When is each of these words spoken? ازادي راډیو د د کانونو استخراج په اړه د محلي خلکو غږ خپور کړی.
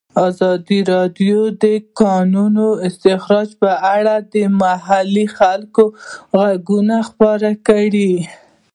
ازادي 0.27 0.79
راډیو 0.93 1.39
د 1.51 1.53
د 1.63 1.65
کانونو 1.99 2.67
استخراج 2.87 3.49
په 3.61 3.71
اړه 3.95 4.15
د 4.33 4.35
محلي 4.61 5.25
خلکو 5.37 5.83
غږ 6.39 6.67
خپور 7.07 7.41
کړی. 7.67 8.13